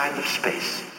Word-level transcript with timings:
time 0.00 0.18
of 0.18 0.24
space. 0.26 0.89